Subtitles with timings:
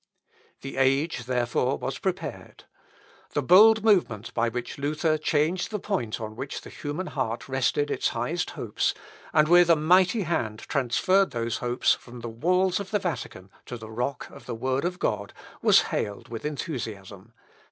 [0.61, 2.63] The age, therefore, was prepared.
[3.33, 7.91] The bold movement by which Luther changed the point on which the human heart rested
[7.91, 8.95] its highest hopes,
[9.31, 13.77] and with a mighty hand transferred those hopes from the walls of the Vatican to
[13.77, 17.33] the rock of the word of God, was hailed with enthusiasm.